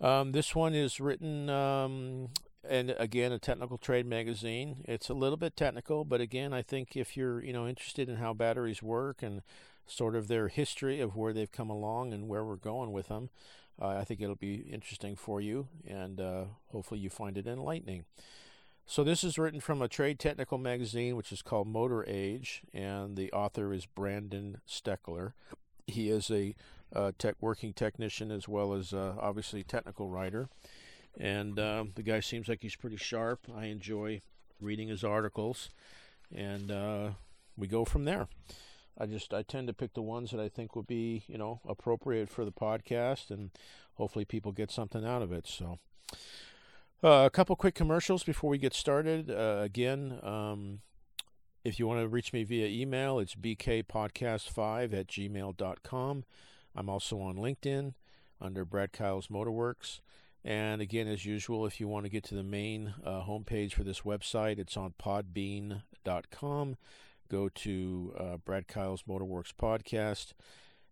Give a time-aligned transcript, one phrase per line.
[0.00, 2.28] Um, this one is written, um,
[2.68, 4.84] and again, a technical trade magazine.
[4.84, 8.16] It's a little bit technical, but again, I think if you're you know interested in
[8.16, 9.42] how batteries work and
[9.86, 13.30] sort of their history of where they've come along and where we're going with them,
[13.80, 18.04] uh, I think it'll be interesting for you, and uh, hopefully you find it enlightening.
[18.88, 23.16] So this is written from a trade technical magazine, which is called Motor Age, and
[23.16, 25.32] the author is Brandon Steckler.
[25.88, 26.54] He is a
[26.94, 30.48] uh, tech working technician as well as uh, obviously technical writer.
[31.18, 33.46] And uh, the guy seems like he's pretty sharp.
[33.54, 34.20] I enjoy
[34.60, 35.70] reading his articles,
[36.34, 37.10] and uh,
[37.56, 38.28] we go from there.
[38.98, 41.60] I just I tend to pick the ones that I think would be you know
[41.66, 43.50] appropriate for the podcast, and
[43.94, 45.46] hopefully people get something out of it.
[45.46, 45.78] So.
[47.04, 49.30] Uh, a couple quick commercials before we get started.
[49.30, 50.80] Uh, again, um,
[51.62, 56.24] if you want to reach me via email, it's bkpodcast5 at gmail.com.
[56.76, 57.94] I'm also on LinkedIn
[58.40, 60.00] under Brad Kyle's Motorworks.
[60.44, 63.82] And again, as usual, if you want to get to the main uh, homepage for
[63.82, 66.76] this website, it's on podbean.com.
[67.28, 70.34] Go to uh, Brad Kyle's Motorworks podcast.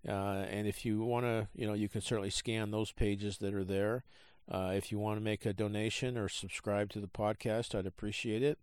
[0.09, 3.55] Uh, and if you want to, you know, you can certainly scan those pages that
[3.55, 4.05] are there.
[4.51, 8.43] Uh, if you want to make a donation or subscribe to the podcast, I'd appreciate
[8.43, 8.59] it.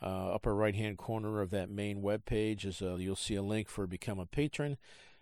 [0.00, 3.42] Uh, upper right hand corner of that main web page is a, you'll see a
[3.42, 4.78] link for become a patron.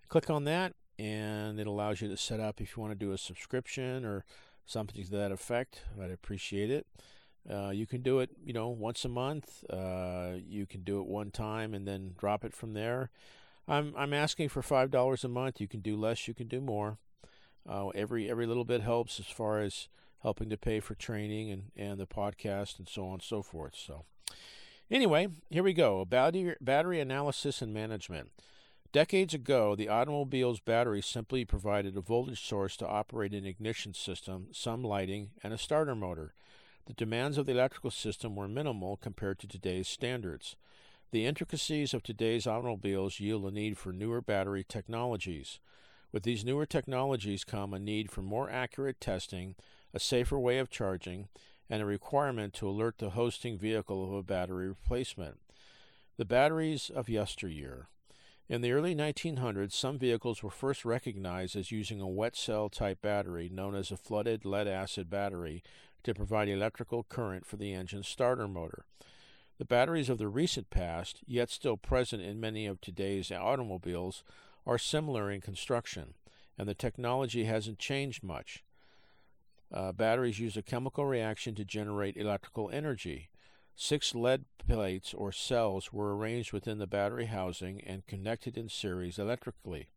[0.08, 3.12] Click on that, and it allows you to set up if you want to do
[3.12, 4.24] a subscription or
[4.66, 5.80] something to that effect.
[6.00, 6.86] I'd appreciate it.
[7.50, 9.64] Uh, you can do it, you know, once a month.
[9.70, 13.10] Uh, you can do it one time and then drop it from there.
[13.66, 15.58] I'm I'm asking for five dollars a month.
[15.60, 16.28] You can do less.
[16.28, 16.98] You can do more.
[17.66, 19.88] Uh, every every little bit helps as far as
[20.22, 23.74] helping to pay for training and, and the podcast and so on and so forth.
[23.74, 24.04] So,
[24.90, 26.04] anyway, here we go.
[26.04, 28.32] Battery battery analysis and management.
[28.92, 34.48] Decades ago, the automobile's battery simply provided a voltage source to operate an ignition system,
[34.50, 36.34] some lighting, and a starter motor.
[36.86, 40.56] The demands of the electrical system were minimal compared to today's standards.
[41.12, 45.60] The intricacies of today's automobiles yield a need for newer battery technologies.
[46.10, 49.54] With these newer technologies come a need for more accurate testing,
[49.94, 51.28] a safer way of charging,
[51.68, 55.38] and a requirement to alert the hosting vehicle of a battery replacement.
[56.16, 57.86] The batteries of yesteryear.
[58.50, 63.00] In the early 1900s, some vehicles were first recognized as using a wet cell type
[63.00, 65.62] battery known as a flooded lead acid battery
[66.02, 68.86] to provide electrical current for the engine's starter motor.
[69.58, 74.24] The batteries of the recent past, yet still present in many of today's automobiles,
[74.66, 76.14] are similar in construction,
[76.58, 78.64] and the technology hasn't changed much.
[79.72, 83.28] Uh, batteries use a chemical reaction to generate electrical energy.
[83.76, 89.18] Six lead plates or cells were arranged within the battery housing and connected in series
[89.18, 89.88] electrically.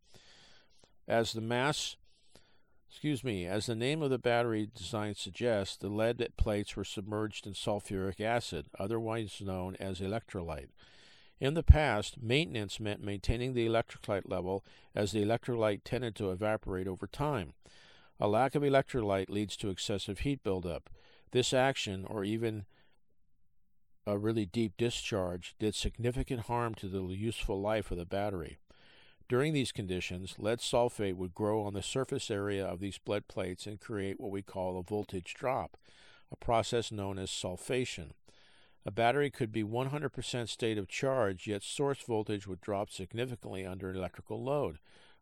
[1.07, 1.97] As the mass
[2.94, 7.47] excuse me, as the name of the battery design suggests, the lead plates were submerged
[7.47, 10.69] in sulfuric acid, otherwise known as electrolyte.
[11.39, 14.63] In the past, maintenance meant maintaining the electrolyte level
[14.94, 17.53] as the electrolyte tended to evaporate over time.
[18.19, 20.88] A lack of electrolyte leads to excessive heat buildup.
[21.31, 22.66] This action, or even
[24.05, 28.57] a really deep discharge did significant harm to the useful life of the battery.
[29.29, 33.65] During these conditions, lead sulfate would grow on the surface area of these lead plates
[33.65, 35.77] and create what we call a voltage drop,
[36.31, 38.11] a process known as sulfation.
[38.85, 43.91] A battery could be 100% state of charge, yet source voltage would drop significantly under
[43.91, 44.79] electrical load,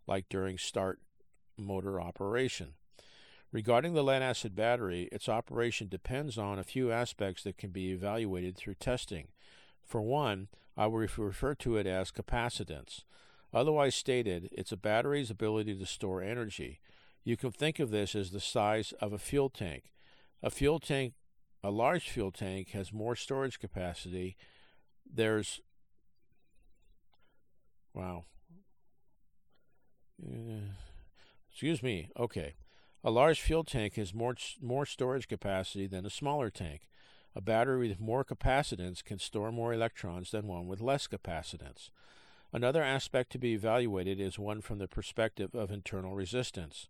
[0.07, 0.99] like during start
[1.57, 2.73] motor operation.
[3.51, 7.91] Regarding the lead acid battery, its operation depends on a few aspects that can be
[7.91, 9.27] evaluated through testing.
[9.85, 13.03] For one, I will refer to it as capacitance.
[13.53, 16.79] Otherwise stated, it's a battery's ability to store energy.
[17.25, 19.91] You can think of this as the size of a fuel tank.
[20.41, 21.13] A fuel tank,
[21.61, 24.37] a large fuel tank, has more storage capacity.
[25.13, 25.59] There's,
[27.93, 28.23] wow.
[30.25, 30.71] Uh,
[31.51, 32.07] excuse me.
[32.17, 32.53] Okay.
[33.03, 36.87] A large fuel tank has more, more storage capacity than a smaller tank.
[37.35, 41.89] A battery with more capacitance can store more electrons than one with less capacitance.
[42.53, 46.89] Another aspect to be evaluated is one from the perspective of internal resistance.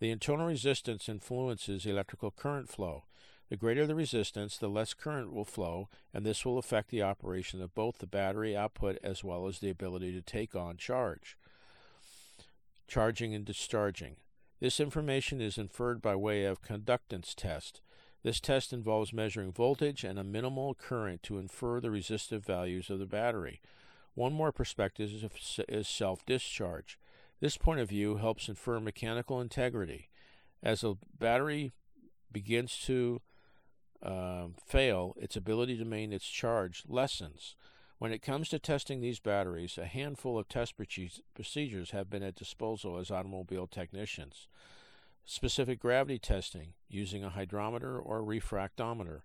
[0.00, 3.04] The internal resistance influences electrical current flow.
[3.48, 7.60] The greater the resistance, the less current will flow, and this will affect the operation
[7.60, 11.36] of both the battery output as well as the ability to take on charge.
[12.88, 14.16] Charging and discharging.
[14.62, 17.80] This information is inferred by way of conductance test.
[18.22, 23.00] This test involves measuring voltage and a minimal current to infer the resistive values of
[23.00, 23.60] the battery.
[24.14, 25.10] One more perspective
[25.68, 26.96] is self discharge.
[27.40, 30.08] This point of view helps infer mechanical integrity.
[30.62, 31.72] As a battery
[32.30, 33.20] begins to
[34.00, 37.56] uh, fail, its ability to maintain its charge lessens.
[38.02, 42.34] When it comes to testing these batteries, a handful of test procedures have been at
[42.34, 44.48] disposal as automobile technicians.
[45.24, 49.20] Specific gravity testing using a hydrometer or refractometer,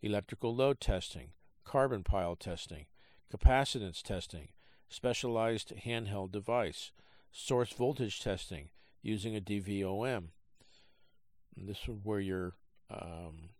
[0.00, 1.32] electrical load testing,
[1.64, 2.86] carbon pile testing,
[3.30, 4.48] capacitance testing,
[4.88, 6.90] specialized handheld device,
[7.32, 8.70] source voltage testing
[9.02, 10.28] using a DVOM.
[11.54, 12.54] And this is where your
[12.90, 13.50] um,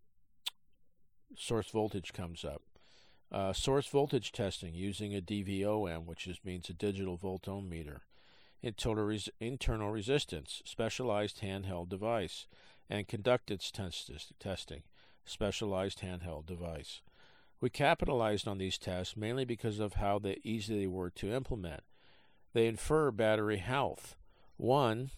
[1.36, 2.62] source voltage comes up.
[3.32, 7.48] Uh, source voltage testing using a DVOM, which is, means a digital volt.
[8.62, 12.46] Internal, res- internal resistance, specialized handheld device.
[12.90, 14.82] And conductance test- testing,
[15.24, 17.00] specialized handheld device.
[17.58, 21.84] We capitalized on these tests mainly because of how they, easy they were to implement.
[22.52, 24.14] They infer battery health.
[24.58, 25.10] One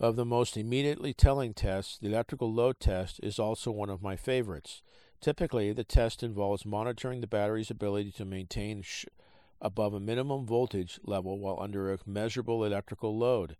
[0.00, 4.16] of the most immediately telling tests, the electrical load test, is also one of my
[4.16, 4.80] favorites.
[5.22, 9.06] Typically, the test involves monitoring the battery's ability to maintain sh-
[9.60, 13.56] above a minimum voltage level while under a measurable electrical load.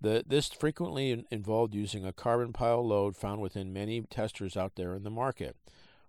[0.00, 4.94] The, this frequently involved using a carbon pile load found within many testers out there
[4.94, 5.56] in the market.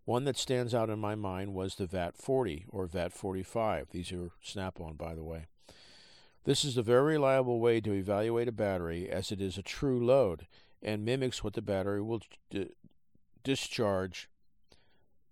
[0.06, 3.90] One that stands out in my mind was the VAT 40 or VAT 45.
[3.90, 5.48] These are Snap-on, by the way.
[6.44, 10.06] This is a very reliable way to evaluate a battery as it is a true
[10.06, 10.46] load
[10.84, 12.22] and mimics what the battery will
[12.52, 12.70] d-
[13.44, 14.30] discharge.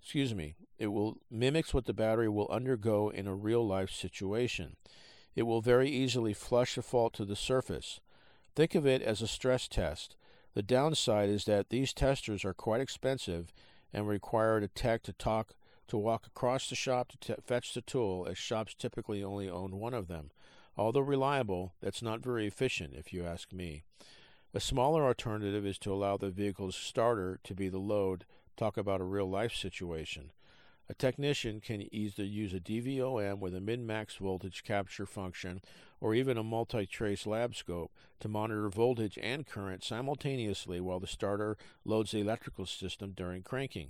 [0.05, 0.53] Excuse me.
[0.77, 4.75] It will mimics what the battery will undergo in a real life situation.
[5.35, 7.99] It will very easily flush a fault to the surface.
[8.55, 10.15] Think of it as a stress test.
[10.53, 13.51] The downside is that these testers are quite expensive
[13.91, 15.55] and require a tech to talk
[15.87, 19.95] to walk across the shop to fetch the tool, as shops typically only own one
[19.95, 20.29] of them.
[20.77, 23.81] Although reliable, that's not very efficient, if you ask me.
[24.53, 28.25] A smaller alternative is to allow the vehicle's starter to be the load.
[28.57, 30.31] Talk about a real life situation.
[30.87, 35.61] A technician can either use a DVOM with a min max voltage capture function
[35.99, 37.91] or even a multi trace lab scope
[38.21, 43.89] to monitor voltage and current simultaneously while the starter loads the electrical system during cranking.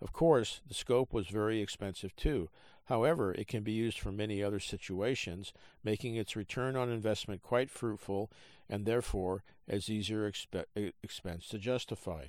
[0.00, 2.48] Of course, the scope was very expensive too.
[2.86, 5.52] However, it can be used for many other situations,
[5.84, 8.30] making its return on investment quite fruitful
[8.66, 12.26] and therefore as easier expe- expense to justify.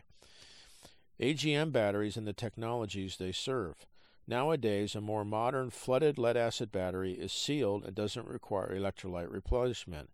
[1.22, 3.86] AGM batteries and the technologies they serve.
[4.28, 10.10] Nowadays, a more modern flooded lead acid battery is sealed and doesn't require electrolyte replenishment.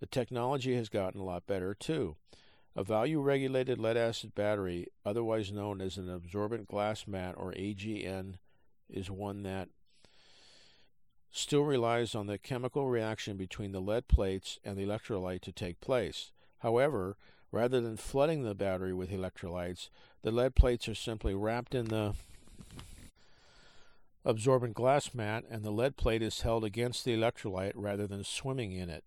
[0.00, 2.16] The technology has gotten a lot better too.
[2.76, 8.34] A valve regulated lead acid battery, otherwise known as an absorbent glass mat or AGM,
[8.88, 9.68] is one that
[11.30, 15.80] still relies on the chemical reaction between the lead plates and the electrolyte to take
[15.80, 16.32] place.
[16.58, 17.16] However,
[17.52, 19.88] rather than flooding the battery with electrolytes,
[20.22, 22.14] the lead plates are simply wrapped in the
[24.24, 28.72] absorbent glass mat and the lead plate is held against the electrolyte rather than swimming
[28.72, 29.04] in it.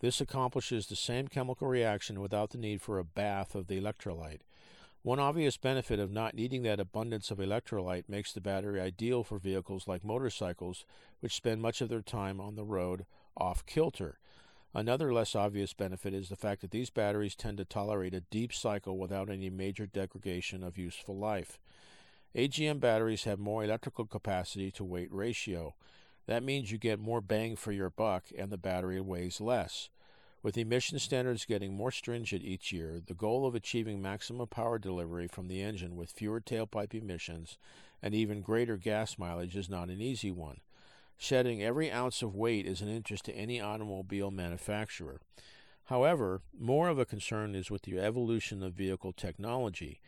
[0.00, 4.40] This accomplishes the same chemical reaction without the need for a bath of the electrolyte.
[5.02, 9.38] One obvious benefit of not needing that abundance of electrolyte makes the battery ideal for
[9.38, 10.84] vehicles like motorcycles,
[11.20, 14.18] which spend much of their time on the road off kilter.
[14.72, 18.52] Another less obvious benefit is the fact that these batteries tend to tolerate a deep
[18.52, 21.58] cycle without any major degradation of useful life.
[22.36, 25.74] AGM batteries have more electrical capacity to weight ratio.
[26.26, 29.88] That means you get more bang for your buck and the battery weighs less.
[30.40, 35.26] With emission standards getting more stringent each year, the goal of achieving maximum power delivery
[35.26, 37.58] from the engine with fewer tailpipe emissions
[38.00, 40.60] and even greater gas mileage is not an easy one.
[41.22, 45.20] Shedding every ounce of weight is an interest to any automobile manufacturer.
[45.84, 50.00] However, more of a concern is with the evolution of vehicle technology.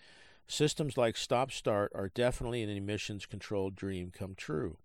[0.49, 4.79] Systems like stop start are definitely an emissions controlled dream come true.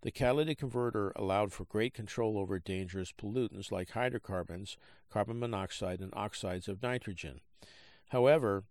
[0.00, 4.78] The catalytic converter allowed for great control over dangerous pollutants like hydrocarbons,
[5.10, 7.40] carbon monoxide, and oxides of nitrogen.
[8.08, 8.64] However,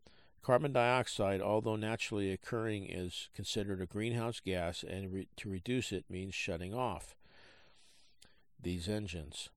[0.44, 6.06] carbon dioxide, although naturally occurring, is considered a greenhouse gas, and re- to reduce it
[6.10, 7.16] means shutting off
[8.62, 9.50] these engines.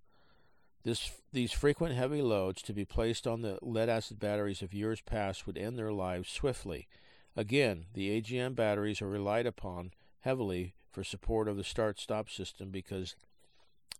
[0.82, 5.00] This, these frequent heavy loads to be placed on the lead acid batteries of years
[5.00, 6.88] past would end their lives swiftly.
[7.36, 12.70] Again, the AGM batteries are relied upon heavily for support of the start stop system
[12.70, 13.14] because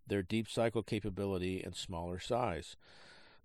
[0.07, 2.75] their deep cycle capability and smaller size.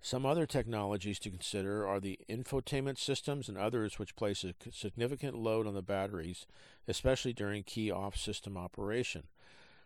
[0.07, 5.35] Some other technologies to consider are the infotainment systems and others which place a significant
[5.35, 6.47] load on the batteries,
[6.87, 9.25] especially during key off system operation.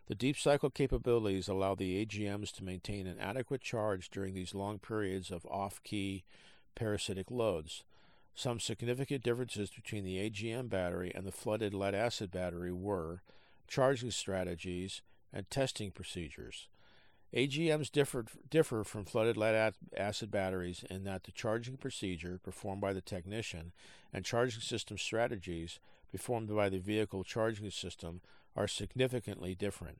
[0.05, 4.77] The deep cycle capabilities allow the AGMs to maintain an adequate charge during these long
[4.77, 6.23] periods of off key
[6.75, 7.83] parasitic loads.
[8.35, 13.23] Some significant differences between the AGM battery and the flooded lead acid battery were
[13.67, 15.01] charging strategies
[15.33, 16.67] and testing procedures.
[17.33, 22.91] AGMs differ, differ from flooded lead acid batteries in that the charging procedure performed by
[22.91, 23.71] the technician
[24.13, 25.79] and charging system strategies
[26.11, 28.19] performed by the vehicle charging system
[28.55, 29.99] are significantly different.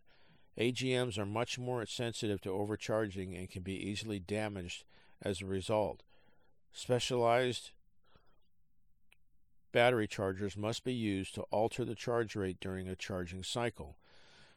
[0.57, 4.83] AGMs are much more sensitive to overcharging and can be easily damaged
[5.21, 6.03] as a result.
[6.73, 7.71] Specialized
[9.71, 13.95] battery chargers must be used to alter the charge rate during a charging cycle.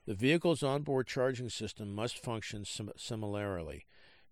[0.07, 3.87] The vehicle's onboard charging system must function sim- similarly.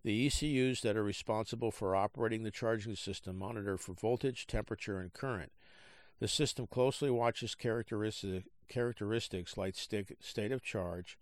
[0.05, 5.13] The ECUs that are responsible for operating the charging system monitor for voltage, temperature, and
[5.13, 5.53] current.
[6.19, 11.19] The system closely watches characteristic, characteristics like st- state of charge,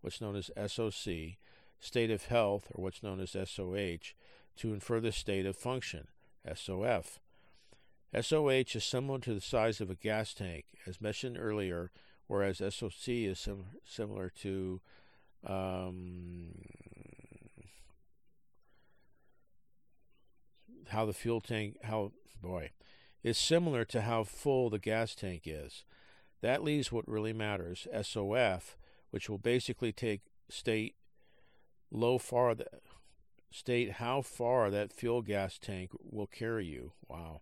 [0.00, 1.38] what's known as SOC,
[1.80, 4.12] state of health, or what's known as SOH,
[4.56, 6.08] to infer the state of function,
[6.54, 7.20] SOF.
[8.20, 11.90] SOH is similar to the size of a gas tank, as mentioned earlier,
[12.26, 14.80] whereas SOC is sim- similar to
[15.46, 16.46] um,
[20.88, 22.12] how the fuel tank, how,
[22.42, 22.70] boy,
[23.22, 25.84] is similar to how full the gas tank is.
[26.42, 28.76] That leaves what really matters, SOF,
[29.10, 30.94] which will basically take state
[31.90, 32.66] low far the,
[33.50, 36.92] state how far that fuel gas tank will carry you.
[37.08, 37.40] Wow.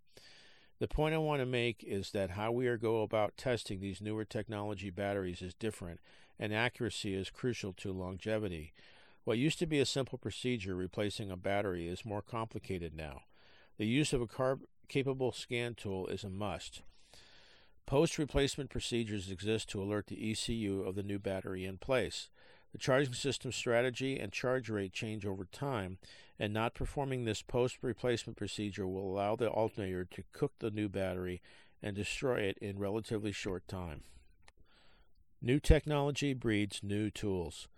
[0.83, 4.01] The point I want to make is that how we are go about testing these
[4.01, 6.01] newer technology batteries is different,
[6.41, 8.73] and accuracy is crucial to longevity.
[9.23, 13.23] What used to be a simple procedure replacing a battery is more complicated now.
[13.79, 16.83] The use of a carb capable scan tool is a must.
[17.87, 22.29] Post replacement procedures exist to alert the ECU of the new battery in place.
[22.73, 25.99] The charging system strategy and charge rate change over time,
[26.39, 30.89] and not performing this post replacement procedure will allow the alternator to cook the new
[30.89, 31.43] battery
[31.83, 34.03] and destroy it in relatively short time.
[35.41, 37.69] New technology breeds new tools.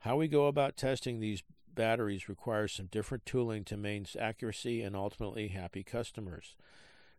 [0.00, 1.42] How we go about testing these
[1.74, 6.56] batteries requires some different tooling to maintain accuracy and ultimately happy customers.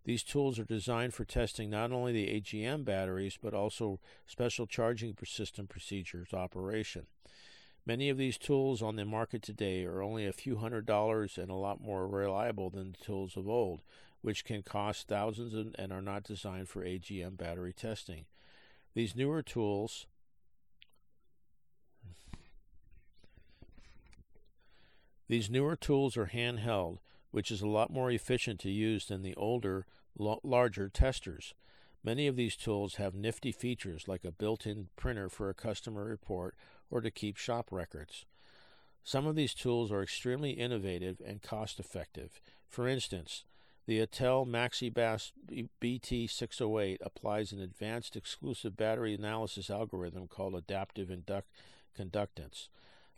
[0.05, 5.15] These tools are designed for testing not only the AGM batteries, but also special charging
[5.25, 7.07] system procedures operation.
[7.85, 11.49] Many of these tools on the market today are only a few hundred dollars and
[11.49, 13.81] a lot more reliable than the tools of old,
[14.21, 18.25] which can cost thousands and are not designed for AGM battery testing.
[18.93, 20.05] These newer tools
[25.29, 26.99] These newer tools are handheld
[27.33, 31.55] which is a lot more efficient to use than the older, larger testers.
[32.03, 36.05] Many of these tools have nifty features like a built in printer for a customer
[36.05, 36.55] report
[36.91, 38.27] or to keep shop records.
[39.03, 42.39] Some of these tools are extremely innovative and cost effective.
[42.69, 43.45] For instance,
[43.87, 45.31] the Autel MaxiBas
[45.81, 51.49] BT608 applies an advanced exclusive battery analysis algorithm called adaptive induct-
[51.97, 52.67] conductance.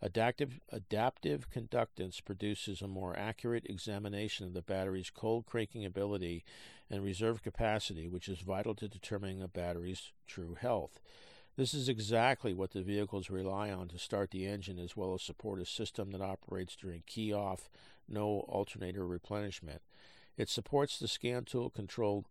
[0.06, 6.44] Adaptive, adaptive conductance produces a more accurate examination of the battery's cold cranking ability
[6.92, 11.00] and reserve capacity, which is vital to determining a battery's true health.
[11.58, 15.24] This is exactly what the vehicles rely on to start the engine as well as
[15.24, 17.68] support a system that operates during key off,
[18.08, 19.82] no alternator replenishment.
[20.38, 22.26] It supports the scan tool controlled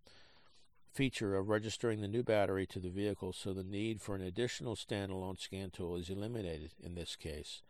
[0.95, 4.77] feature of registering the new battery to the vehicle, so the need for an additional
[4.77, 7.63] standalone scan tool is eliminated in this case.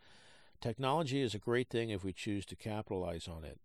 [0.61, 3.59] Technology is a great thing if we choose to capitalize on it.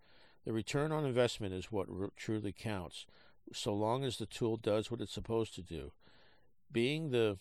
[0.46, 3.04] The return on investment is what r- truly counts,
[3.52, 5.92] so long as the tool does what it's supposed to do.
[6.72, 7.38] Being the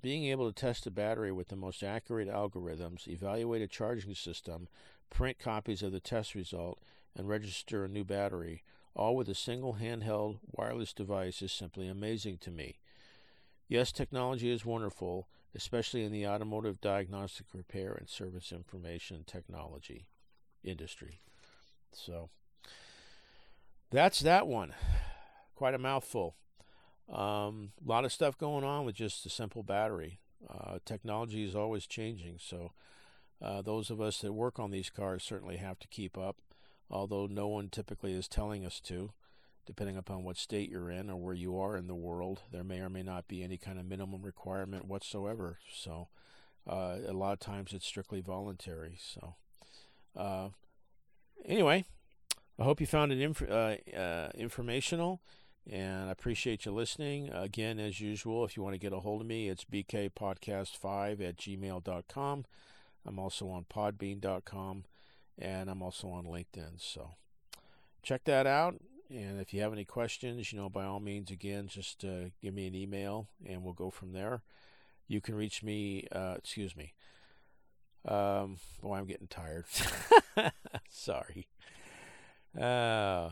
[0.00, 4.66] being able to test a battery with the most accurate algorithms, evaluate a charging system,
[5.10, 6.80] print copies of the test result,
[7.16, 8.64] and register a new battery
[8.94, 12.78] all with a single handheld wireless device, is simply amazing to me.
[13.68, 20.08] Yes, technology is wonderful, especially in the automotive diagnostic repair and service information technology
[20.62, 21.20] industry.
[21.92, 22.30] So
[23.90, 24.74] that's that one.
[25.54, 26.36] Quite a mouthful.
[27.08, 30.20] A um, lot of stuff going on with just a simple battery.
[30.48, 32.72] Uh, technology is always changing, so
[33.42, 36.36] Uh, those of us that work on these cars certainly have to keep up,
[36.92, 39.12] although no one typically is telling us to.
[39.64, 42.80] Depending upon what state you're in or where you are in the world, there may
[42.80, 45.58] or may not be any kind of minimum requirement whatsoever.
[45.72, 46.08] So,
[46.66, 48.98] uh, a lot of times it's strictly voluntary.
[48.98, 49.36] So,
[50.16, 50.48] uh,
[51.44, 51.84] anyway,
[52.58, 55.20] I hope you found it inf- uh, uh, informational,
[55.70, 57.30] and I appreciate you listening.
[57.30, 61.36] Again, as usual, if you want to get a hold of me, it's bkpodcast5 at
[61.36, 62.44] gmail.com.
[63.04, 64.84] I'm also on podbean.com,
[65.38, 66.78] and I'm also on LinkedIn.
[66.78, 67.10] So
[68.02, 68.76] check that out.
[69.10, 72.54] And if you have any questions, you know, by all means, again, just uh, give
[72.54, 74.42] me an email and we'll go from there.
[75.06, 76.94] You can reach me, uh, excuse me.
[78.06, 79.66] Um, boy, I'm getting tired.
[80.88, 81.48] Sorry.
[82.58, 83.30] Uh,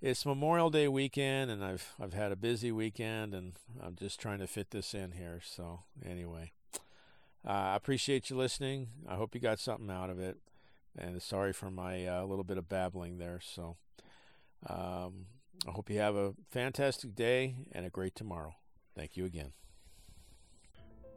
[0.00, 4.38] it's Memorial Day weekend, and I've I've had a busy weekend, and I'm just trying
[4.38, 5.40] to fit this in here.
[5.44, 6.52] So anyway,
[7.46, 8.88] uh, I appreciate you listening.
[9.08, 10.38] I hope you got something out of it,
[11.00, 13.40] and sorry for my uh, little bit of babbling there.
[13.42, 13.76] So
[14.68, 15.26] um,
[15.66, 18.54] I hope you have a fantastic day and a great tomorrow.
[18.96, 19.52] Thank you again.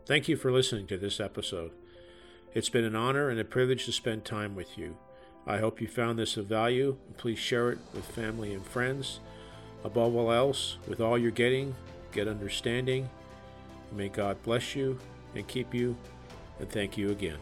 [0.06, 1.72] Thank you for listening to this episode.
[2.54, 4.98] It's been an honor and a privilege to spend time with you.
[5.48, 6.98] I hope you found this of value.
[7.18, 9.20] Please share it with family and friends.
[9.84, 11.76] Above all else, with all you're getting,
[12.12, 13.10] get understanding.
[13.92, 15.00] May God bless you
[15.36, 15.96] and keep you,
[16.60, 17.38] and thank you again.